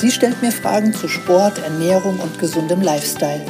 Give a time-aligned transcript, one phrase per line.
[0.00, 3.44] Sie stellt mir Fragen zu Sport, Ernährung und gesundem Lifestyle.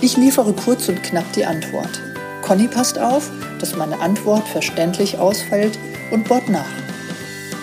[0.00, 2.00] Ich liefere kurz und knapp die Antwort.
[2.40, 5.76] Conny passt auf, dass meine Antwort verständlich ausfällt
[6.12, 6.70] und bohrt nach.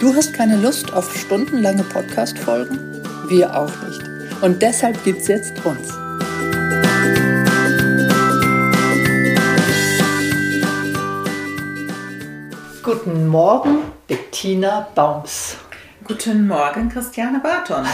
[0.01, 3.01] Du hast keine Lust auf stundenlange Podcast-Folgen?
[3.29, 4.01] Wir auch nicht.
[4.41, 5.87] Und deshalb gibt's jetzt uns.
[12.83, 13.77] Guten Morgen,
[14.09, 15.55] Bettina Baums.
[16.09, 17.85] Guten Morgen, Christiane Barton.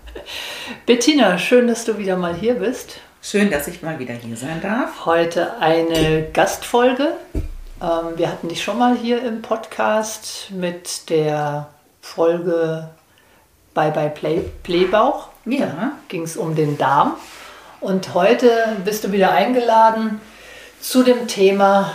[0.86, 3.00] Bettina, schön, dass du wieder mal hier bist.
[3.20, 5.04] Schön, dass ich mal wieder hier sein darf.
[5.04, 7.12] Heute eine Gastfolge.
[7.34, 11.68] Ähm, wir hatten dich schon mal hier im Podcast mit der
[12.00, 12.88] Folge
[13.74, 15.28] Bye Bye Play, Playbauch.
[15.44, 15.66] Ja.
[15.66, 17.12] Da ging es um den Darm.
[17.82, 20.18] Und heute bist du wieder eingeladen
[20.80, 21.94] zu dem Thema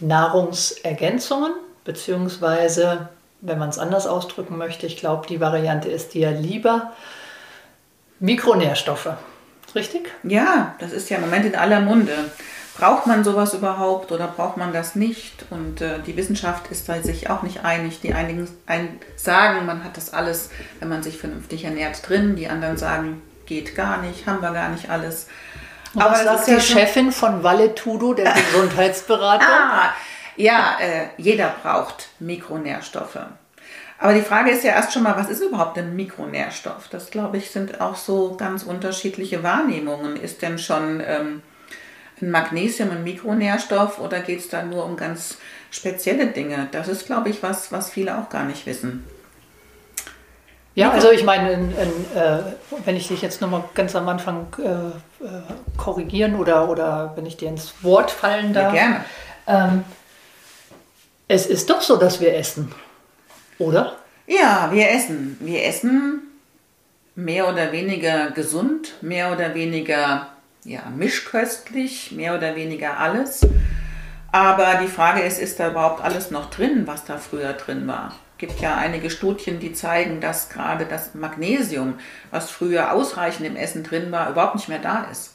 [0.00, 1.52] Nahrungsergänzungen,
[1.84, 6.92] beziehungsweise, wenn man es anders ausdrücken möchte, ich glaube, die Variante ist dir lieber
[8.20, 9.10] Mikronährstoffe.
[9.74, 10.10] Richtig?
[10.22, 12.30] Ja, das ist ja im Moment in aller Munde.
[12.76, 15.46] Braucht man sowas überhaupt oder braucht man das nicht?
[15.50, 18.00] Und äh, die Wissenschaft ist da sich auch nicht einig.
[18.00, 22.36] Die einigen ein, sagen, man hat das alles, wenn man sich vernünftig ernährt, drin.
[22.36, 25.26] Die anderen sagen, geht gar nicht, haben wir gar nicht alles.
[25.96, 29.48] Aber was sagt die ja Chefin von Valetudo, der Gesundheitsberatung?
[29.48, 29.92] ah,
[30.38, 33.18] ja, äh, jeder braucht Mikronährstoffe.
[33.98, 36.88] Aber die Frage ist ja erst schon mal, was ist überhaupt ein Mikronährstoff?
[36.88, 40.16] Das, glaube ich, sind auch so ganz unterschiedliche Wahrnehmungen.
[40.16, 41.42] Ist denn schon ähm,
[42.22, 45.38] ein Magnesium ein Mikronährstoff oder geht es da nur um ganz
[45.72, 46.68] spezielle Dinge?
[46.70, 49.04] Das ist, glaube ich, was, was viele auch gar nicht wissen.
[50.76, 52.38] Ja, also ich meine, in, in, äh,
[52.84, 54.68] wenn ich dich jetzt nochmal ganz am Anfang äh,
[55.24, 55.42] äh,
[55.76, 58.72] korrigieren oder, oder wenn ich dir ins Wort fallen darf.
[58.72, 59.04] Ja, gerne.
[59.48, 59.84] Ähm,
[61.28, 62.72] es ist doch so, dass wir essen,
[63.58, 63.96] oder?
[64.26, 65.36] Ja, wir essen.
[65.40, 66.22] Wir essen
[67.14, 70.28] mehr oder weniger gesund, mehr oder weniger
[70.64, 73.46] ja, mischköstlich, mehr oder weniger alles.
[74.32, 78.14] Aber die Frage ist, ist da überhaupt alles noch drin, was da früher drin war?
[78.32, 81.94] Es gibt ja einige Studien, die zeigen, dass gerade das Magnesium,
[82.30, 85.34] was früher ausreichend im Essen drin war, überhaupt nicht mehr da ist.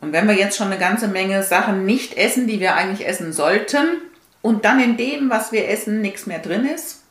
[0.00, 3.32] Und wenn wir jetzt schon eine ganze Menge Sachen nicht essen, die wir eigentlich essen
[3.32, 4.00] sollten,
[4.42, 7.02] und dann in dem, was wir essen, nichts mehr drin ist,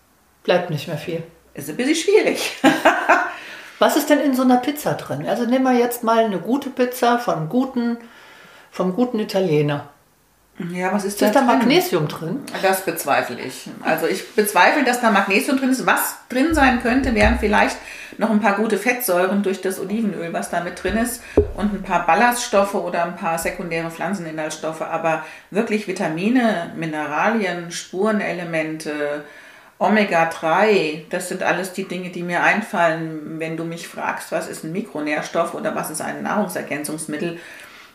[0.44, 1.24] bleibt nicht mehr viel.
[1.54, 2.58] Ist ein bisschen schwierig.
[3.80, 5.28] was ist denn in so einer Pizza drin?
[5.28, 7.98] Also nehmen wir jetzt mal eine gute Pizza von guten,
[8.72, 9.90] vom guten Italiener.
[10.72, 12.42] Ja, was ist, ist da, da Magnesium drin?
[12.62, 13.70] Das bezweifle ich.
[13.82, 15.86] Also ich bezweifle, dass da Magnesium drin ist.
[15.86, 17.78] Was drin sein könnte, wären vielleicht
[18.18, 21.24] noch ein paar gute Fettsäuren durch das Olivenöl, was da mit drin ist,
[21.56, 24.82] und ein paar Ballaststoffe oder ein paar sekundäre Pflanzeninhaltsstoffe.
[24.82, 29.24] Aber wirklich Vitamine, Mineralien, Spurenelemente,
[29.78, 34.66] Omega-3, das sind alles die Dinge, die mir einfallen, wenn du mich fragst, was ist
[34.66, 37.40] ein Mikronährstoff oder was ist ein Nahrungsergänzungsmittel.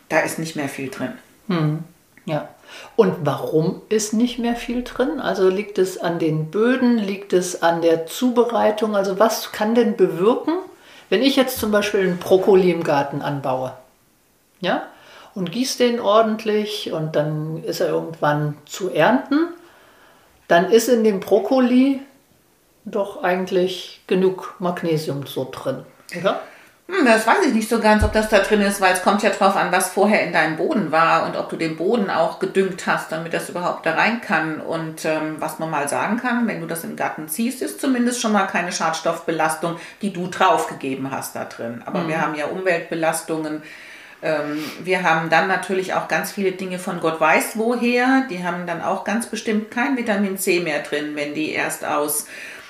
[0.09, 1.13] Da ist nicht mehr viel drin.
[1.47, 1.83] Hm.
[2.25, 2.49] Ja.
[2.95, 5.19] Und warum ist nicht mehr viel drin?
[5.19, 8.95] Also liegt es an den Böden, liegt es an der Zubereitung?
[8.95, 10.53] Also was kann denn bewirken,
[11.09, 13.73] wenn ich jetzt zum Beispiel einen Brokkoli im Garten anbaue?
[14.61, 14.83] Ja?
[15.33, 19.49] Und gieße den ordentlich und dann ist er irgendwann zu ernten.
[20.47, 21.99] Dann ist in dem Brokkoli
[22.85, 25.83] doch eigentlich genug Magnesium so drin,
[26.17, 26.41] oder?
[26.87, 29.23] Hm, das weiß ich nicht so ganz, ob das da drin ist, weil es kommt
[29.23, 32.37] ja drauf an, was vorher in deinem Boden war und ob du den Boden auch
[32.37, 34.61] gedüngt hast, damit das überhaupt da rein kann.
[34.61, 38.21] Und ähm, was man mal sagen kann, wenn du das im Garten ziehst, ist zumindest
[38.21, 41.81] schon mal keine Schadstoffbelastung, die du draufgegeben hast da drin.
[41.85, 42.07] Aber mhm.
[42.07, 43.63] wir haben ja Umweltbelastungen.
[44.21, 48.27] Ähm, wir haben dann natürlich auch ganz viele Dinge von Gott weiß woher.
[48.29, 52.27] Die haben dann auch ganz bestimmt kein Vitamin C mehr drin, wenn die erst aus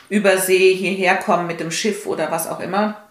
[0.08, 3.05] Übersee hierher kommen mit dem Schiff oder was auch immer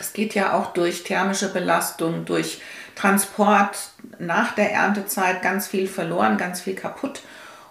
[0.00, 2.60] es geht ja auch durch thermische Belastung, durch
[2.94, 3.78] Transport
[4.18, 7.22] nach der Erntezeit ganz viel verloren, ganz viel kaputt.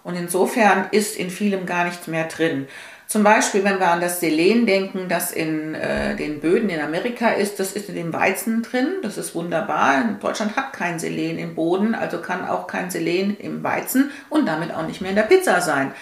[0.04, 2.66] Und insofern ist in vielem gar nichts mehr drin.
[3.08, 7.30] Zum Beispiel, wenn wir an das Selen denken, das in äh, den Böden in Amerika
[7.30, 8.96] ist, das ist in dem Weizen drin.
[9.02, 10.04] Das ist wunderbar.
[10.20, 14.74] Deutschland hat kein Selen im Boden, also kann auch kein Selen im Weizen und damit
[14.74, 15.92] auch nicht mehr in der Pizza sein.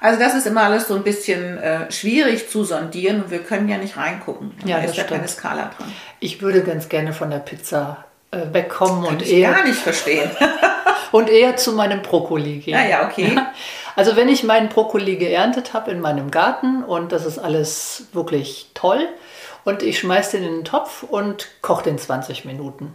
[0.00, 3.68] Also das ist immer alles so ein bisschen äh, schwierig zu sondieren und wir können
[3.68, 4.52] ja nicht reingucken.
[4.64, 5.92] Ja, da ist ja keine Skala dran.
[6.20, 9.78] Ich würde ganz gerne von der Pizza äh, wegkommen Kann und ich eher gar nicht
[9.78, 10.30] verstehen.
[11.12, 12.74] und eher zu meinem Brokkoli gehen.
[12.74, 13.36] Ja, ja, okay.
[13.96, 18.68] Also wenn ich meinen Brokkoli geerntet habe in meinem Garten und das ist alles wirklich
[18.74, 19.08] toll
[19.64, 22.92] und ich schmeiße den in den Topf und koche den 20 Minuten.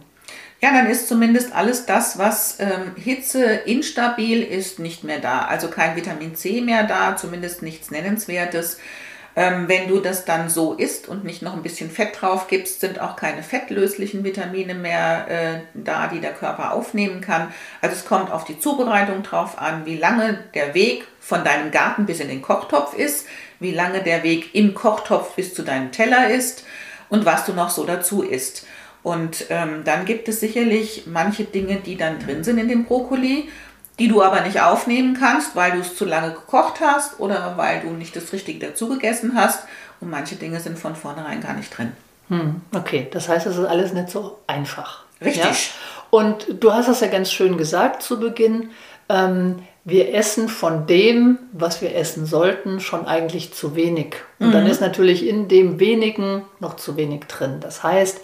[0.62, 5.40] Ja, dann ist zumindest alles das, was ähm, Hitze instabil ist, nicht mehr da.
[5.46, 8.78] Also kein Vitamin C mehr da, zumindest nichts Nennenswertes.
[9.34, 12.80] Ähm, wenn du das dann so isst und nicht noch ein bisschen Fett drauf gibst,
[12.80, 17.52] sind auch keine fettlöslichen Vitamine mehr äh, da, die der Körper aufnehmen kann.
[17.80, 22.06] Also es kommt auf die Zubereitung drauf an, wie lange der Weg von deinem Garten
[22.06, 23.26] bis in den Kochtopf ist,
[23.58, 26.64] wie lange der Weg im Kochtopf bis zu deinem Teller ist
[27.08, 28.64] und was du noch so dazu isst.
[29.02, 33.48] Und ähm, dann gibt es sicherlich manche Dinge, die dann drin sind in dem Brokkoli,
[33.98, 37.80] die du aber nicht aufnehmen kannst, weil du es zu lange gekocht hast oder weil
[37.80, 39.64] du nicht das Richtige dazu gegessen hast.
[40.00, 41.92] Und manche Dinge sind von vornherein gar nicht drin.
[42.28, 45.04] Hm, okay, das heißt, es ist alles nicht so einfach.
[45.20, 45.44] Richtig.
[45.44, 46.18] Ja?
[46.18, 48.70] Und du hast das ja ganz schön gesagt zu Beginn.
[49.08, 54.14] Ähm, wir essen von dem, was wir essen sollten, schon eigentlich zu wenig.
[54.38, 57.58] Und dann ist natürlich in dem wenigen noch zu wenig drin.
[57.60, 58.20] Das heißt,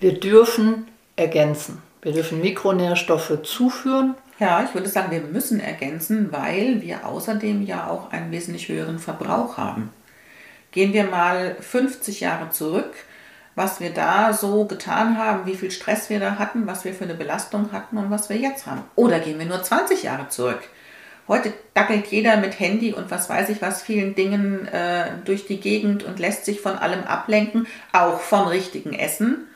[0.00, 1.82] wir dürfen ergänzen.
[2.02, 4.14] Wir dürfen Mikronährstoffe zuführen.
[4.38, 8.98] Ja, ich würde sagen, wir müssen ergänzen, weil wir außerdem ja auch einen wesentlich höheren
[8.98, 9.90] Verbrauch haben.
[10.72, 12.94] Gehen wir mal 50 Jahre zurück,
[13.54, 17.04] was wir da so getan haben, wie viel Stress wir da hatten, was wir für
[17.04, 18.82] eine Belastung hatten und was wir jetzt haben.
[18.94, 20.60] Oder gehen wir nur 20 Jahre zurück.
[21.28, 25.60] Heute dackelt jeder mit Handy und was weiß ich was vielen Dingen äh, durch die
[25.60, 29.46] Gegend und lässt sich von allem ablenken, auch vom richtigen Essen.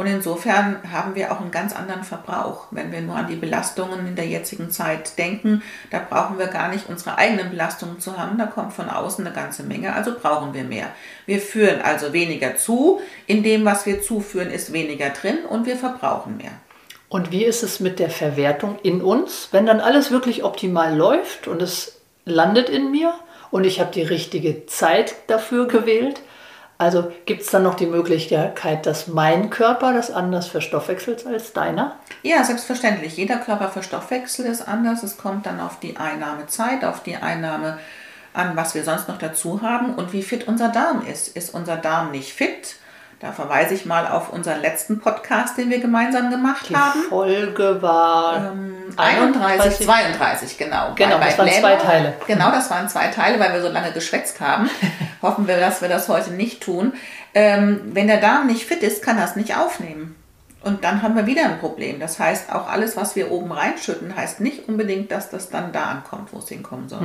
[0.00, 2.68] Und insofern haben wir auch einen ganz anderen Verbrauch.
[2.70, 6.70] Wenn wir nur an die Belastungen in der jetzigen Zeit denken, da brauchen wir gar
[6.70, 8.38] nicht unsere eigenen Belastungen zu haben.
[8.38, 10.86] Da kommt von außen eine ganze Menge, also brauchen wir mehr.
[11.26, 13.02] Wir führen also weniger zu.
[13.26, 16.52] In dem, was wir zuführen, ist weniger drin und wir verbrauchen mehr.
[17.10, 19.50] Und wie ist es mit der Verwertung in uns?
[19.52, 23.12] Wenn dann alles wirklich optimal läuft und es landet in mir
[23.50, 26.22] und ich habe die richtige Zeit dafür gewählt,
[26.80, 31.96] also gibt es dann noch die Möglichkeit, dass mein Körper das anders verstoffwechselt als deiner?
[32.22, 33.18] Ja, selbstverständlich.
[33.18, 35.02] Jeder Körper verstoffwechselt es anders.
[35.02, 37.78] Es kommt dann auf die Einnahmezeit, auf die Einnahme
[38.32, 41.36] an, was wir sonst noch dazu haben und wie fit unser Darm ist.
[41.36, 42.76] Ist unser Darm nicht fit?
[43.20, 47.02] Da verweise ich mal auf unseren letzten Podcast, den wir gemeinsam gemacht Die haben.
[47.10, 50.92] Folge war Ähm, 31, 32, genau.
[50.94, 52.14] Genau, das waren Gläser- zwei Teile.
[52.26, 54.68] Genau, das waren zwei Teile, weil wir so lange geschwätzt haben.
[55.22, 56.92] Hoffen wir, dass wir das heute nicht tun.
[57.34, 60.16] Ähm, wenn der Darm nicht fit ist, kann er es nicht aufnehmen.
[60.62, 62.00] Und dann haben wir wieder ein Problem.
[62.00, 65.84] Das heißt, auch alles, was wir oben reinschütten, heißt nicht unbedingt, dass das dann da
[65.84, 67.00] ankommt, wo es hinkommen soll.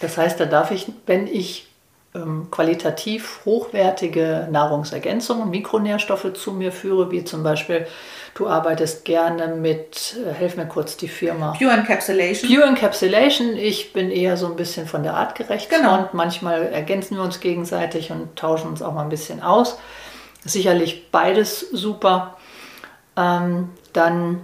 [0.00, 1.71] Das heißt, da darf ich, wenn ich
[2.14, 7.86] ähm, qualitativ hochwertige Nahrungsergänzungen, Mikronährstoffe zu mir führe, wie zum Beispiel,
[8.34, 11.54] du arbeitest gerne mit, äh, helf mir kurz die Firma.
[11.58, 12.50] Pure Encapsulation.
[12.50, 15.70] Pure Encapsulation, ich bin eher so ein bisschen von der Art gerecht.
[15.70, 15.98] Genau.
[15.98, 19.78] Und manchmal ergänzen wir uns gegenseitig und tauschen uns auch mal ein bisschen aus.
[20.44, 22.36] Sicherlich beides super.
[23.16, 24.40] Ähm, dann,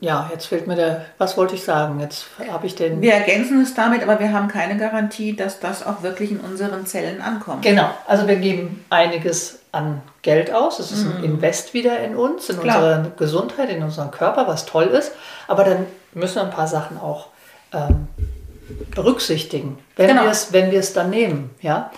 [0.00, 1.98] ja, jetzt fehlt mir der, was wollte ich sagen?
[2.00, 3.00] Jetzt habe ich den.
[3.00, 6.86] Wir ergänzen es damit, aber wir haben keine Garantie, dass das auch wirklich in unseren
[6.86, 7.62] Zellen ankommt.
[7.62, 10.78] Genau, also wir geben einiges an Geld aus.
[10.78, 12.60] Es ist ein Invest wieder in uns, in Mhm.
[12.62, 12.76] Klar.
[12.76, 15.12] unsere Gesundheit, in unseren Körper, was toll ist.
[15.46, 17.26] Aber dann müssen wir ein paar Sachen auch
[17.72, 18.08] ähm,
[18.94, 20.22] berücksichtigen, wenn Genau.
[20.24, 21.50] wir es, wenn wir es dann nehmen.
[21.60, 21.90] Ja?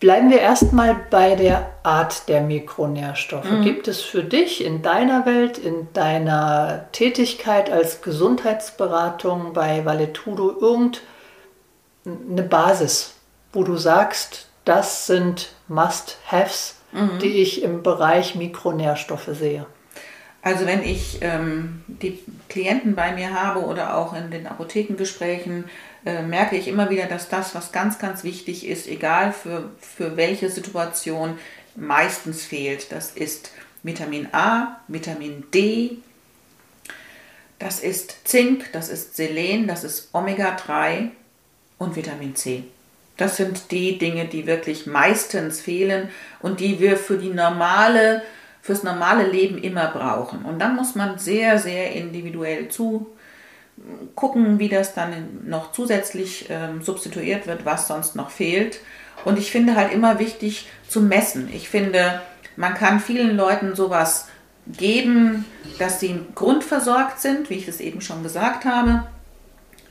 [0.00, 3.50] Bleiben wir erstmal bei der Art der Mikronährstoffe.
[3.50, 3.62] Mhm.
[3.62, 12.48] Gibt es für dich in deiner Welt, in deiner Tätigkeit als Gesundheitsberatung bei Valetudo irgendeine
[12.48, 13.14] Basis,
[13.52, 17.18] wo du sagst, das sind Must-Haves, Mhm.
[17.20, 19.66] die ich im Bereich Mikronährstoffe sehe?
[20.40, 25.64] Also wenn ich ähm, die Klienten bei mir habe oder auch in den Apothekengesprächen,
[26.04, 30.16] äh, merke ich immer wieder, dass das, was ganz, ganz wichtig ist, egal für, für
[30.16, 31.38] welche Situation,
[31.74, 32.92] meistens fehlt.
[32.92, 33.52] Das ist
[33.82, 35.98] Vitamin A, Vitamin D,
[37.58, 41.10] das ist Zink, das ist Selen, das ist Omega-3
[41.78, 42.64] und Vitamin C.
[43.16, 46.08] Das sind die Dinge, die wirklich meistens fehlen
[46.40, 48.22] und die wir für die normale,
[48.62, 50.44] fürs normale Leben immer brauchen.
[50.44, 53.08] Und dann muss man sehr, sehr individuell zu
[54.14, 58.80] gucken, wie das dann noch zusätzlich ähm, substituiert wird, was sonst noch fehlt.
[59.24, 61.48] Und ich finde halt immer wichtig zu messen.
[61.52, 62.20] Ich finde,
[62.56, 64.28] man kann vielen Leuten sowas
[64.66, 65.44] geben,
[65.78, 69.04] dass sie grundversorgt sind, wie ich es eben schon gesagt habe.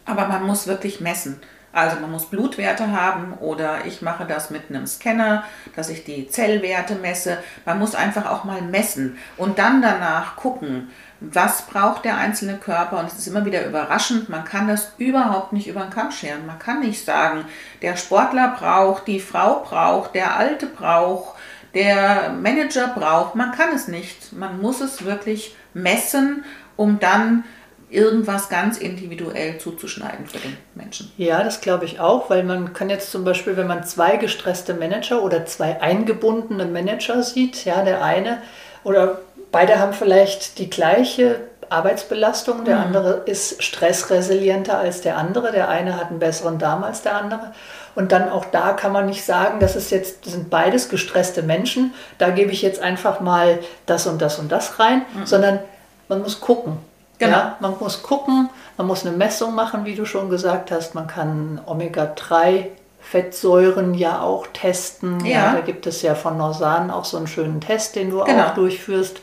[0.05, 1.39] Aber man muss wirklich messen.
[1.73, 5.43] Also man muss Blutwerte haben oder ich mache das mit einem Scanner,
[5.75, 7.37] dass ich die Zellwerte messe.
[7.65, 12.99] Man muss einfach auch mal messen und dann danach gucken, was braucht der einzelne Körper.
[12.99, 16.45] Und es ist immer wieder überraschend, man kann das überhaupt nicht über den Kamm scheren.
[16.45, 17.45] Man kann nicht sagen,
[17.81, 21.37] der Sportler braucht, die Frau braucht, der Alte braucht,
[21.73, 23.35] der Manager braucht.
[23.35, 24.33] Man kann es nicht.
[24.33, 26.43] Man muss es wirklich messen,
[26.75, 27.43] um dann
[27.89, 31.11] irgendwas ganz individuell zuzuschneiden für den Menschen.
[31.17, 34.73] Ja, das glaube ich auch, weil man kann jetzt zum Beispiel, wenn man zwei gestresste
[34.73, 38.41] Manager oder zwei eingebundene Manager sieht, ja, der eine
[38.83, 39.19] oder
[39.51, 41.39] beide haben vielleicht die gleiche
[41.69, 42.83] Arbeitsbelastung, der mhm.
[42.83, 47.53] andere ist stressresilienter als der andere, der eine hat einen besseren Darm als der andere.
[47.95, 51.41] Und dann auch da kann man nicht sagen, das ist jetzt, das sind beides gestresste
[51.41, 55.25] Menschen, da gebe ich jetzt einfach mal das und das und das rein, mhm.
[55.25, 55.59] sondern
[56.07, 56.77] man muss gucken.
[57.19, 57.37] Genau.
[57.37, 60.93] Ja, man muss gucken, man muss eine Messung machen, wie du schon gesagt hast.
[60.93, 62.65] Man kann Omega-3
[62.99, 65.25] Fettsäuren ja auch testen.
[65.25, 65.31] Ja.
[65.31, 65.53] ja.
[65.53, 68.47] da gibt es ja von Norsan auch so einen schönen Test, den du genau.
[68.47, 69.21] auch durchführst.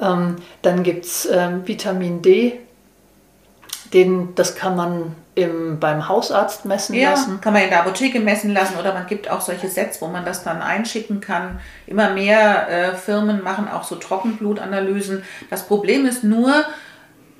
[0.00, 2.60] Ähm, dann gibt es ähm, Vitamin D,
[3.92, 7.40] den, das kann man im, beim Hausarzt messen ja, lassen.
[7.40, 10.24] Kann man in der Apotheke messen lassen oder man gibt auch solche Sets, wo man
[10.24, 11.60] das dann einschicken kann.
[11.86, 15.24] Immer mehr äh, Firmen machen auch so Trockenblutanalysen.
[15.50, 16.64] Das Problem ist nur,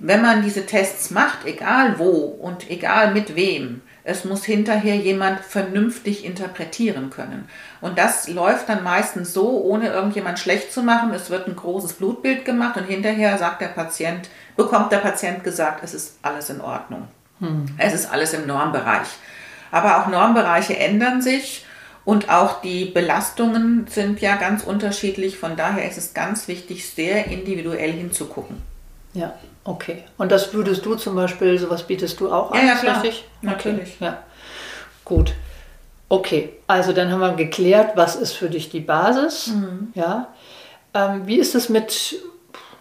[0.01, 5.41] wenn man diese Tests macht, egal wo und egal mit wem, es muss hinterher jemand
[5.41, 7.49] vernünftig interpretieren können.
[7.83, 11.13] Und das läuft dann meistens so, ohne irgendjemand schlecht zu machen.
[11.13, 15.85] Es wird ein großes Blutbild gemacht und hinterher sagt der Patient, bekommt der Patient gesagt,
[15.85, 17.09] es ist alles in Ordnung.
[17.41, 17.67] Hm.
[17.77, 19.09] Es ist alles im Normbereich.
[19.71, 21.67] Aber auch Normbereiche ändern sich
[22.07, 25.39] und auch die Belastungen sind ja ganz unterschiedlich.
[25.39, 28.63] Von daher ist es ganz wichtig, sehr individuell hinzugucken.
[29.13, 30.05] Ja, okay.
[30.19, 32.59] Und das würdest du zum Beispiel, sowas bietest du auch an?
[32.59, 33.03] Ja, ja klar.
[33.03, 33.25] Richtig?
[33.43, 33.97] Natürlich.
[33.97, 34.05] Okay.
[34.05, 34.19] Ja.
[35.05, 35.35] Gut.
[36.09, 39.49] Okay, also dann haben wir geklärt, was ist für dich die Basis.
[39.49, 39.93] Mhm.
[39.95, 40.29] Ja.
[40.93, 42.17] Ähm, wie ist es mit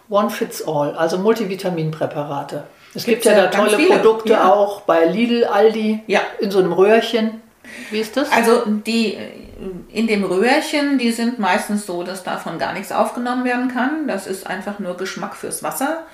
[0.08, 2.64] One Fits All, also Multivitaminpräparate?
[2.92, 3.96] Es gibt ja da tolle viele.
[3.96, 4.52] Produkte ja.
[4.52, 6.20] auch bei Lidl, Aldi, ja.
[6.40, 7.40] in so einem Röhrchen.
[7.90, 8.32] Wie ist das?
[8.32, 9.16] Also die
[9.92, 14.08] in dem Röhrchen, die sind meistens so, dass davon gar nichts aufgenommen werden kann.
[14.08, 16.04] Das ist einfach nur Geschmack fürs Wasser.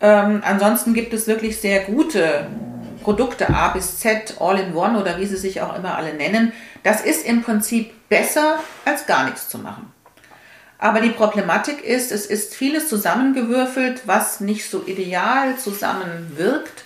[0.00, 2.46] Ähm, ansonsten gibt es wirklich sehr gute
[3.02, 6.52] Produkte A bis Z, All-in-One oder wie sie sich auch immer alle nennen.
[6.82, 9.92] Das ist im Prinzip besser, als gar nichts zu machen.
[10.78, 16.84] Aber die Problematik ist, es ist vieles zusammengewürfelt, was nicht so ideal zusammenwirkt.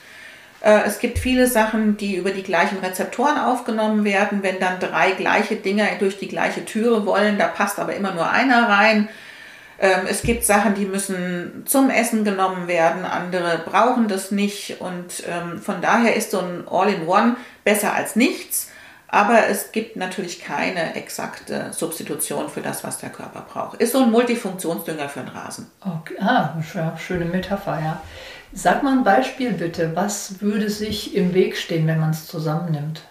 [0.61, 4.43] Äh, es gibt viele Sachen, die über die gleichen Rezeptoren aufgenommen werden.
[4.43, 8.31] Wenn dann drei gleiche Dinger durch die gleiche Türe wollen, da passt aber immer nur
[8.31, 9.11] einer rein.
[9.79, 15.25] Ähm, es gibt Sachen, die müssen zum Essen genommen werden, andere brauchen das nicht und
[15.29, 18.69] ähm, von daher ist so ein All-in-One besser als nichts.
[19.09, 23.79] Aber es gibt natürlich keine exakte Substitution für das, was der Körper braucht.
[23.79, 25.71] Ist so ein Multifunktionsdünger für den Rasen.
[25.81, 26.15] Okay.
[26.19, 26.55] Ah,
[26.97, 28.03] schöne Metapher, ja.
[28.55, 29.95] Sag mal ein Beispiel bitte.
[29.95, 33.03] Was würde sich im Weg stehen, wenn man es zusammennimmt?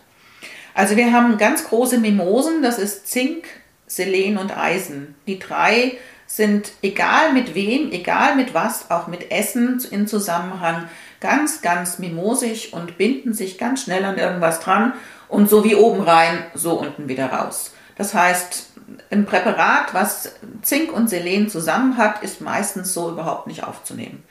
[0.73, 3.45] Also wir haben ganz große Mimosen, das ist Zink,
[3.85, 5.13] Selen und Eisen.
[5.27, 5.97] Die drei
[6.35, 10.87] sind egal mit wem, egal mit was, auch mit Essen in Zusammenhang,
[11.19, 14.93] ganz, ganz mimosig und binden sich ganz schnell an irgendwas dran
[15.27, 17.73] und so wie oben rein, so unten wieder raus.
[17.97, 18.67] Das heißt,
[19.09, 24.23] ein Präparat, was Zink und Selen zusammen hat, ist meistens so überhaupt nicht aufzunehmen.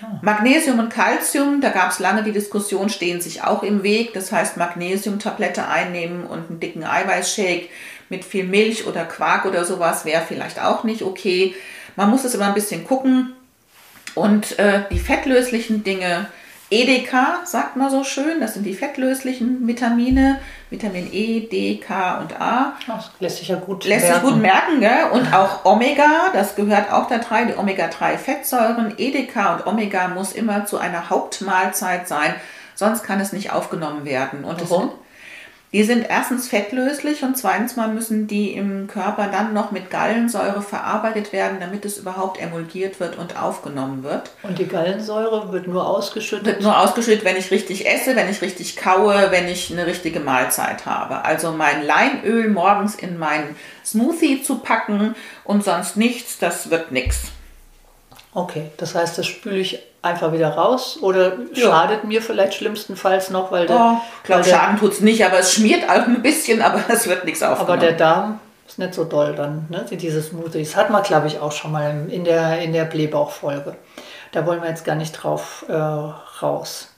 [0.00, 0.20] Ah.
[0.22, 4.14] Magnesium und Calcium, da gab es lange die Diskussion, stehen sich auch im Weg.
[4.14, 7.68] Das heißt, Magnesiumtablette einnehmen und einen dicken Eiweißshake
[8.12, 11.56] mit viel Milch oder Quark oder sowas wäre vielleicht auch nicht okay.
[11.96, 13.32] Man muss es immer ein bisschen gucken.
[14.14, 16.26] Und äh, die fettlöslichen Dinge,
[16.70, 22.38] EDK sagt man so schön, das sind die fettlöslichen Vitamine, Vitamin E, D, K und
[22.38, 22.74] A.
[22.86, 24.20] Das lässt sich ja gut lässt merken.
[24.20, 25.04] sich gut merken, gell?
[25.12, 28.94] Und auch Omega, das gehört auch da rein, die Omega-3-Fettsäuren.
[28.98, 32.34] EDK und Omega muss immer zu einer Hauptmahlzeit sein,
[32.74, 34.44] sonst kann es nicht aufgenommen werden.
[34.44, 34.92] Und Warum?
[35.72, 40.60] Die sind erstens fettlöslich und zweitens mal müssen die im Körper dann noch mit Gallensäure
[40.60, 44.32] verarbeitet werden, damit es überhaupt emulgiert wird und aufgenommen wird.
[44.42, 46.46] Und die Gallensäure wird nur ausgeschüttet?
[46.46, 50.20] Wird nur ausgeschüttet, wenn ich richtig esse, wenn ich richtig kaue, wenn ich eine richtige
[50.20, 51.24] Mahlzeit habe.
[51.24, 57.28] Also mein Leinöl morgens in meinen Smoothie zu packen und sonst nichts, das wird nichts.
[58.34, 61.68] Okay, das heißt, das spüle ich einfach wieder raus oder ja.
[61.68, 63.76] schadet mir vielleicht schlimmstenfalls noch, weil der.
[63.76, 67.08] Oh, ich glaube, Schaden tut es nicht, aber es schmiert auch ein bisschen, aber es
[67.08, 67.70] wird nichts aufgenommen.
[67.70, 69.84] Aber der Darm ist nicht so doll dann, ne?
[69.90, 70.76] diese Smoothies.
[70.76, 73.76] Hat man, glaube ich, auch schon mal in der, in der Blähbauchfolge.
[74.32, 76.88] Da wollen wir jetzt gar nicht drauf äh, raus.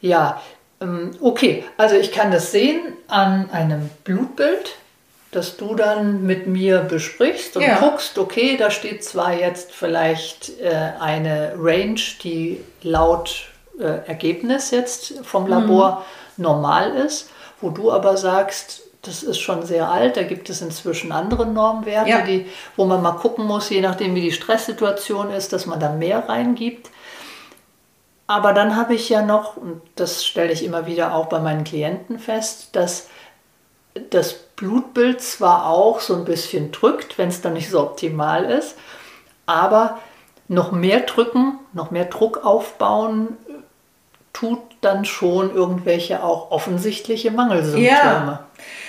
[0.00, 0.40] Ja,
[0.82, 4.76] Ähm, okay, also ich kann das sehen an einem Blutbild,
[5.32, 7.78] das du dann mit mir besprichst und Ja.
[7.80, 13.46] guckst, okay, da steht zwar jetzt vielleicht äh, eine Range, die laut
[13.80, 16.04] äh, Ergebnis jetzt vom Labor
[16.36, 21.10] normal ist, wo du aber sagst, das ist schon sehr alt, da gibt es inzwischen
[21.12, 22.20] andere Normwerte, Ja.
[22.20, 22.46] die,
[22.76, 26.28] wo man mal gucken muss, je nachdem wie die Stresssituation ist, dass man da mehr
[26.28, 26.90] reingibt.
[28.26, 31.64] Aber dann habe ich ja noch, und das stelle ich immer wieder auch bei meinen
[31.64, 33.08] Klienten fest, dass
[34.10, 38.76] das Blutbild zwar auch so ein bisschen drückt, wenn es dann nicht so optimal ist,
[39.46, 39.98] aber
[40.48, 43.52] noch mehr drücken, noch mehr Druck aufbauen, äh,
[44.32, 47.86] tut dann schon irgendwelche auch offensichtliche Mangelsymptome.
[47.86, 48.46] Ja.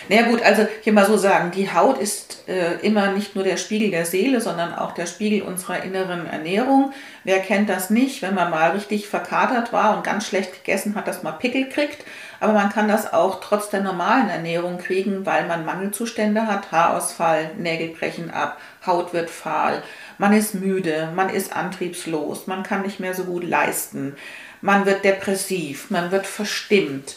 [0.09, 3.43] Na ja gut, also will mal so sagen, die Haut ist äh, immer nicht nur
[3.43, 6.93] der Spiegel der Seele, sondern auch der Spiegel unserer inneren Ernährung.
[7.23, 11.07] Wer kennt das nicht, wenn man mal richtig verkatert war und ganz schlecht gegessen hat,
[11.07, 12.03] dass man Pickel kriegt.
[12.43, 17.51] Aber man kann das auch trotz der normalen Ernährung kriegen, weil man Mangelzustände hat, Haarausfall,
[17.57, 19.81] Nägel brechen ab, Haut wird fahl,
[20.17, 24.17] man ist müde, man ist antriebslos, man kann nicht mehr so gut leisten,
[24.59, 27.15] man wird depressiv, man wird verstimmt.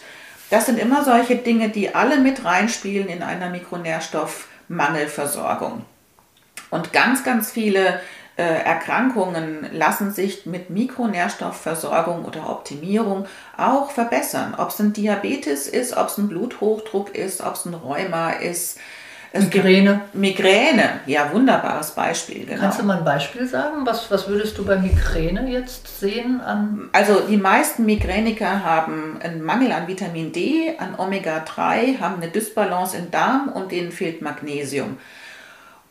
[0.48, 5.84] Das sind immer solche Dinge, die alle mit reinspielen in einer Mikronährstoffmangelversorgung.
[6.70, 7.98] Und ganz, ganz viele
[8.42, 13.26] Erkrankungen lassen sich mit Mikronährstoffversorgung oder Optimierung
[13.56, 14.54] auch verbessern.
[14.58, 18.78] Ob es ein Diabetes ist, ob es ein Bluthochdruck ist, ob es ein Rheuma ist.
[19.32, 20.02] Migräne.
[20.12, 22.46] Migräne, ja, wunderbares Beispiel.
[22.46, 22.60] Genau.
[22.60, 23.84] Kannst du mal ein Beispiel sagen?
[23.84, 29.42] Was, was würdest du bei Migräne jetzt sehen an Also die meisten Migräniker haben einen
[29.42, 34.98] Mangel an Vitamin D, an Omega-3, haben eine Dysbalance im Darm und denen fehlt Magnesium.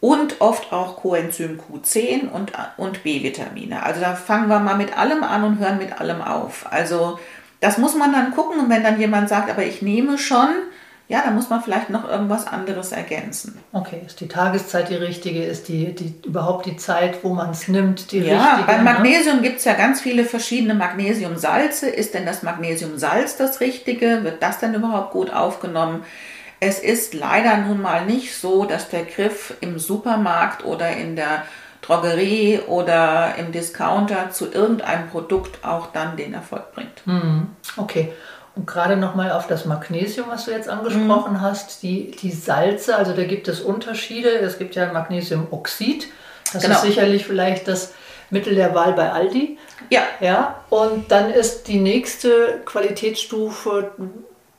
[0.02, 3.84] Und oft auch Coenzym Q10 und, und B-Vitamine.
[3.84, 6.68] Also da fangen wir mal mit allem an und hören mit allem auf.
[6.70, 7.18] Also
[7.60, 10.50] das muss man dann gucken und wenn dann jemand sagt, aber ich nehme schon,
[11.08, 13.60] ja, dann muss man vielleicht noch irgendwas anderes ergänzen.
[13.72, 15.44] Okay, ist die Tageszeit die richtige?
[15.44, 18.68] Ist die, die überhaupt die Zeit, wo man es nimmt, die Ja, richtige?
[18.68, 18.92] beim ne?
[18.92, 21.90] Magnesium gibt es ja ganz viele verschiedene Magnesiumsalze.
[21.90, 24.24] Ist denn das Magnesiumsalz das Richtige?
[24.24, 26.04] Wird das denn überhaupt gut aufgenommen?
[26.60, 31.44] Es ist leider nun mal nicht so, dass der Griff im Supermarkt oder in der
[31.82, 37.02] Drogerie oder im Discounter zu irgendeinem Produkt auch dann den Erfolg bringt.
[37.06, 38.14] Hm, Okay.
[38.56, 41.42] Und gerade nochmal auf das Magnesium, was du jetzt angesprochen Mhm.
[41.42, 44.30] hast, die, die Salze, also da gibt es Unterschiede.
[44.30, 46.08] Es gibt ja Magnesiumoxid.
[46.54, 46.76] Das Genau.
[46.76, 47.94] ist sicherlich vielleicht das
[48.30, 49.58] Mittel der Wahl bei Aldi.
[49.90, 53.92] Ja, Ja, und dann ist die nächste Qualitätsstufe,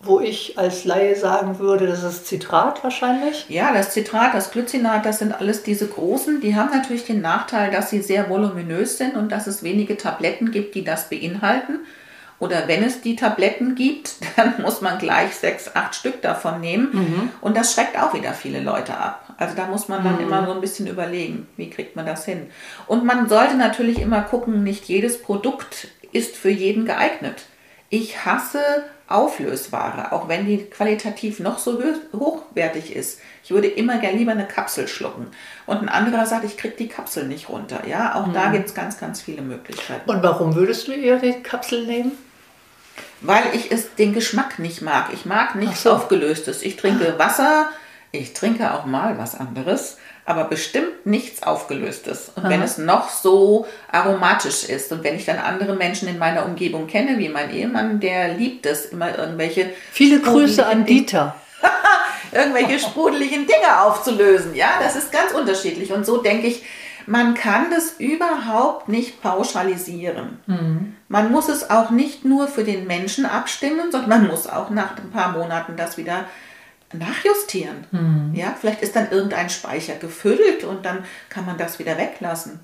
[0.07, 3.47] wo ich als Laie sagen würde, das ist Zitrat wahrscheinlich.
[3.49, 6.41] Ja, das Zitrat, das Glycinat, das sind alles diese großen.
[6.41, 10.51] Die haben natürlich den Nachteil, dass sie sehr voluminös sind und dass es wenige Tabletten
[10.51, 11.81] gibt, die das beinhalten.
[12.39, 16.89] Oder wenn es die Tabletten gibt, dann muss man gleich sechs, acht Stück davon nehmen.
[17.41, 19.35] Und das schreckt auch wieder viele Leute ab.
[19.39, 22.47] Also da muss man dann immer so ein bisschen überlegen, wie kriegt man das hin.
[22.87, 27.45] Und man sollte natürlich immer gucken, nicht jedes Produkt ist für jeden geeignet.
[27.91, 28.61] Ich hasse
[29.09, 31.81] Auflösware, auch wenn die qualitativ noch so
[32.13, 33.21] hochwertig ist.
[33.45, 35.29] Ich würde immer gerne lieber eine Kapsel schlucken.
[35.67, 37.87] Und ein anderer sagt, ich kriege die Kapsel nicht runter.
[37.87, 40.11] Ja, auch da gibt es ganz, ganz viele Möglichkeiten.
[40.11, 42.13] Und warum würdest du eher die Kapsel nehmen?
[43.21, 45.11] Weil ich es den Geschmack nicht mag.
[45.13, 45.93] Ich mag nichts so.
[45.93, 46.63] Aufgelöstes.
[46.63, 47.71] Ich trinke Wasser,
[48.13, 52.33] ich trinke auch mal was anderes, aber bestimmt nichts Aufgelöstes.
[52.35, 56.45] Und wenn es noch so aromatisch ist und wenn ich dann andere Menschen in meiner
[56.45, 61.37] Umgebung kenne, wie mein Ehemann, der liebt es, immer irgendwelche Viele Grüße an Dieter.
[62.33, 64.55] irgendwelche sprudeligen Dinge aufzulösen.
[64.55, 65.93] Ja, das ist ganz unterschiedlich.
[65.93, 66.65] Und so denke ich,
[67.07, 70.41] man kann das überhaupt nicht pauschalisieren.
[71.09, 74.97] Man muss es auch nicht nur für den Menschen abstimmen, sondern man muss auch nach
[74.97, 76.25] ein paar Monaten das wieder
[76.93, 78.33] nachjustieren.
[78.35, 82.61] Ja, vielleicht ist dann irgendein Speicher gefüllt und dann kann man das wieder weglassen.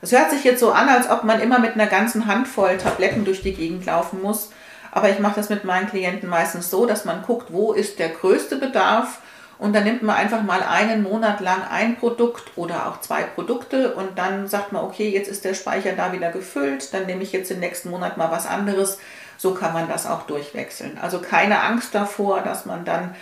[0.00, 3.24] Es hört sich jetzt so an, als ob man immer mit einer ganzen Handvoll Tabletten
[3.24, 4.50] durch die Gegend laufen muss.
[4.90, 8.08] Aber ich mache das mit meinen Klienten meistens so, dass man guckt, wo ist der
[8.08, 9.20] größte Bedarf
[9.58, 13.94] und dann nimmt man einfach mal einen Monat lang ein Produkt oder auch zwei Produkte
[13.94, 17.32] und dann sagt man, okay, jetzt ist der Speicher da wieder gefüllt, dann nehme ich
[17.32, 18.98] jetzt den nächsten Monat mal was anderes.
[19.36, 20.98] So kann man das auch durchwechseln.
[21.00, 23.14] Also keine Angst davor, dass man dann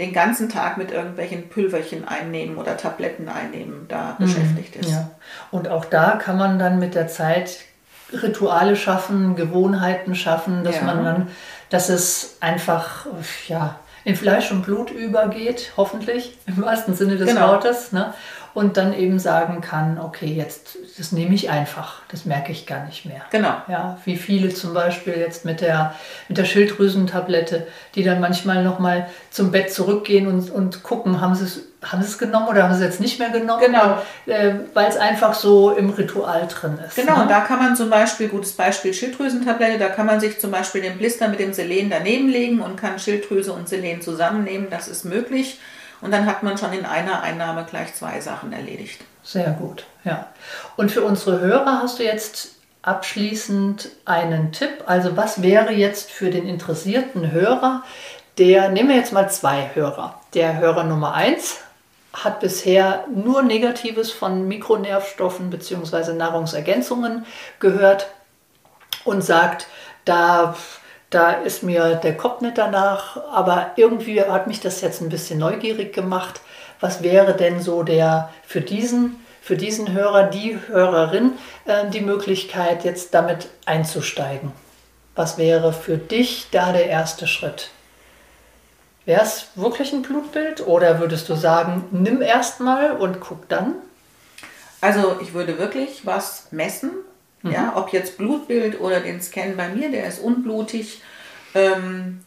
[0.00, 4.90] den ganzen Tag mit irgendwelchen Pülverchen einnehmen oder Tabletten einnehmen da beschäftigt ist.
[4.90, 5.10] Ja.
[5.50, 7.58] Und auch da kann man dann mit der Zeit
[8.12, 10.82] Rituale schaffen, Gewohnheiten schaffen, dass Ja.
[10.82, 11.28] man dann,
[11.68, 13.06] dass es einfach,
[13.46, 17.48] ja, in Fleisch und Blut übergeht, hoffentlich, im wahrsten Sinne des genau.
[17.48, 17.92] Wortes.
[17.92, 18.14] Ne?
[18.52, 22.84] Und dann eben sagen kann, okay, jetzt, das nehme ich einfach, das merke ich gar
[22.84, 23.22] nicht mehr.
[23.30, 23.54] Genau.
[23.68, 25.94] Ja, wie viele zum Beispiel jetzt mit der,
[26.28, 31.44] mit der Schilddrüsentablette, die dann manchmal nochmal zum Bett zurückgehen und, und gucken, haben sie
[31.44, 33.62] es haben es genommen oder haben sie es jetzt nicht mehr genommen?
[33.64, 33.98] Genau.
[34.26, 36.96] Äh, Weil es einfach so im Ritual drin ist.
[36.96, 37.22] Genau, ne?
[37.22, 40.82] und da kann man zum Beispiel, gutes Beispiel Schilddrüsentablette, da kann man sich zum Beispiel
[40.82, 44.68] den Blister mit dem Selen daneben legen und kann Schilddrüse und Selen zusammennehmen.
[44.70, 45.58] Das ist möglich.
[46.00, 49.02] Und dann hat man schon in einer Einnahme gleich zwei Sachen erledigt.
[49.22, 50.28] Sehr gut, ja.
[50.76, 54.84] Und für unsere Hörer hast du jetzt abschließend einen Tipp.
[54.86, 57.84] Also was wäre jetzt für den interessierten Hörer,
[58.38, 60.18] der, nehmen wir jetzt mal zwei Hörer.
[60.32, 61.58] Der Hörer Nummer eins
[62.12, 66.14] hat bisher nur Negatives von Mikronährstoffen bzw.
[66.14, 67.26] Nahrungsergänzungen
[67.58, 68.08] gehört
[69.04, 69.66] und sagt,
[70.04, 70.56] da,
[71.10, 75.40] da ist mir der Kopf nicht danach, aber irgendwie hat mich das jetzt ein bisschen
[75.40, 76.40] neugierig gemacht.
[76.78, 81.32] Was wäre denn so der für diesen, für diesen Hörer, die Hörerin,
[81.66, 84.52] äh, die Möglichkeit, jetzt damit einzusteigen?
[85.16, 87.70] Was wäre für dich da der erste Schritt?
[89.04, 93.74] Wäre es wirklich ein Blutbild oder würdest du sagen, nimm erstmal und guck dann?
[94.80, 96.90] Also ich würde wirklich was messen,
[97.42, 97.52] mhm.
[97.52, 101.02] ja, ob jetzt Blutbild oder den Scan bei mir, der ist unblutig.
[101.54, 102.20] Ähm,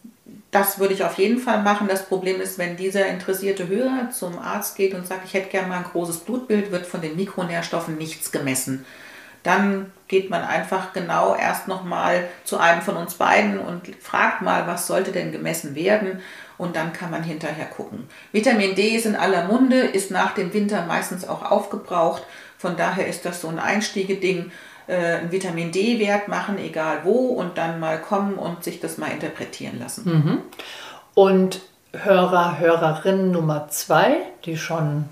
[0.52, 1.88] das würde ich auf jeden Fall machen.
[1.88, 5.68] Das Problem ist, wenn dieser interessierte Hörer zum Arzt geht und sagt, ich hätte gerne
[5.68, 8.86] mal ein großes Blutbild, wird von den Mikronährstoffen nichts gemessen.
[9.42, 14.68] Dann geht man einfach genau erst nochmal zu einem von uns beiden und fragt mal,
[14.68, 16.22] was sollte denn gemessen werden
[16.58, 18.08] und dann kann man hinterher gucken.
[18.32, 22.24] Vitamin D ist in aller Munde, ist nach dem Winter meistens auch aufgebraucht.
[22.58, 24.52] Von daher ist das so ein Einstiegeding.
[24.88, 29.80] Einen Vitamin D-Wert machen, egal wo, und dann mal kommen und sich das mal interpretieren
[29.80, 30.04] lassen.
[30.06, 30.42] Mhm.
[31.14, 31.62] Und
[31.94, 35.06] Hörer, Hörerin Nummer zwei, die schon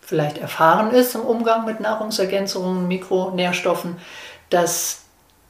[0.00, 3.96] vielleicht erfahren ist im Umgang mit Nahrungsergänzungen, Mikronährstoffen,
[4.50, 5.02] dass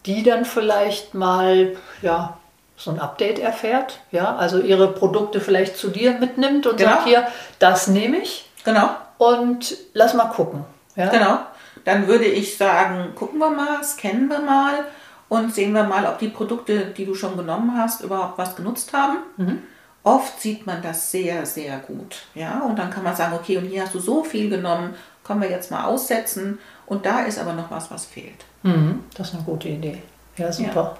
[0.06, 2.36] die dann vielleicht mal ja,
[2.76, 6.90] so ein Update erfährt, ja, also ihre Produkte vielleicht zu dir mitnimmt und genau.
[6.90, 7.26] sagt hier,
[7.58, 8.48] das nehme ich.
[8.64, 8.90] Genau.
[9.18, 10.64] Und lass mal gucken.
[10.96, 11.08] Ja?
[11.08, 11.38] Genau.
[11.84, 14.84] Dann würde ich sagen, gucken wir mal, scannen wir mal
[15.28, 18.92] und sehen wir mal, ob die Produkte, die du schon genommen hast, überhaupt was genutzt
[18.92, 19.18] haben.
[19.36, 19.62] Mhm.
[20.04, 22.22] Oft sieht man das sehr, sehr gut.
[22.34, 25.40] Ja, und dann kann man sagen, okay, und hier hast du so viel genommen, können
[25.40, 26.58] wir jetzt mal aussetzen.
[26.86, 28.44] Und da ist aber noch was, was fehlt.
[28.62, 29.04] Mhm.
[29.16, 30.02] Das ist eine gute Idee.
[30.36, 30.74] Ja, super.
[30.74, 30.98] Ja.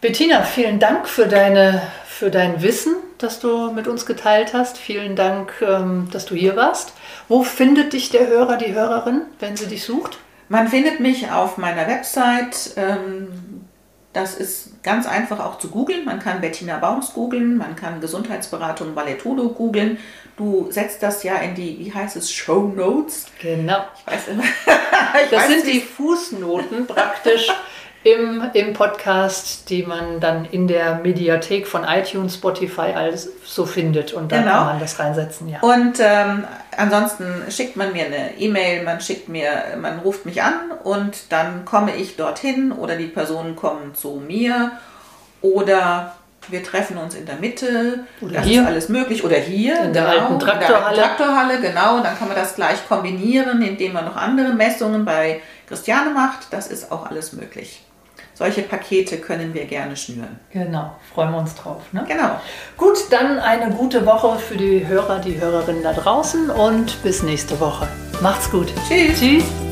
[0.00, 4.78] Bettina, vielen Dank für, deine, für dein Wissen, das du mit uns geteilt hast.
[4.78, 6.92] Vielen Dank, ähm, dass du hier warst.
[7.28, 10.18] Wo findet dich der Hörer, die Hörerin, wenn sie dich sucht?
[10.48, 12.72] Man findet mich auf meiner Website.
[12.76, 13.28] Ähm,
[14.14, 16.04] das ist ganz einfach auch zu googeln.
[16.06, 19.98] Man kann Bettina Baums googeln, man kann Gesundheitsberatung Valetudo googeln.
[20.36, 23.26] Du setzt das ja in die, wie heißt es, Show Notes.
[23.40, 23.84] Genau.
[23.98, 24.44] Ich weiß immer.
[25.24, 27.48] ich das weiß sind die Fußnoten praktisch
[28.04, 34.12] im, im Podcast, die man dann in der Mediathek von iTunes, Spotify alles so findet
[34.12, 34.56] und dann genau.
[34.56, 35.48] kann man das reinsetzen.
[35.48, 35.60] Ja.
[35.60, 36.44] Und ähm,
[36.76, 41.64] ansonsten schickt man mir eine E-Mail, man schickt mir, man ruft mich an und dann
[41.64, 44.72] komme ich dorthin oder die Personen kommen zu mir
[45.42, 46.14] oder
[46.50, 48.62] wir treffen uns in der Mitte, oder das hier.
[48.62, 49.22] ist alles möglich.
[49.22, 50.88] Oder hier, in der genau, alten Traktorhalle.
[50.88, 52.00] In der Traktorhalle, genau.
[52.00, 56.46] Dann kann man das gleich kombinieren, indem man noch andere Messungen bei Christiane macht.
[56.50, 57.82] Das ist auch alles möglich
[58.38, 60.38] solche Pakete können wir gerne schnüren.
[60.52, 61.82] Genau, freuen wir uns drauf.
[61.92, 62.04] Ne?
[62.06, 62.40] Genau.
[62.76, 67.58] Gut, dann eine gute Woche für die Hörer, die Hörerinnen da draußen und bis nächste
[67.58, 67.88] Woche.
[68.22, 68.72] Macht's gut.
[68.88, 69.18] Tschüss.
[69.18, 69.67] Tschüss.